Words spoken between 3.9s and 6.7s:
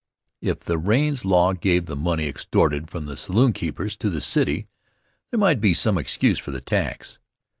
to the city, there might be some excuse for the